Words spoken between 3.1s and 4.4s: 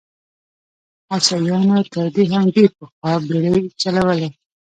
بېړۍ چلولې.